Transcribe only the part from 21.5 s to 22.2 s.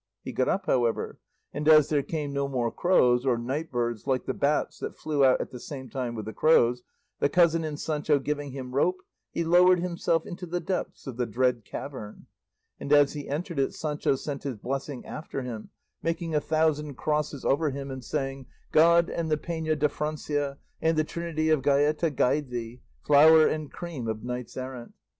Gaeta